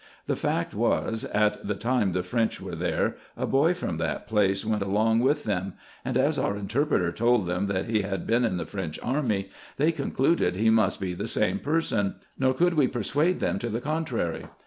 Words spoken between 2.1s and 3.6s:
the French were there, a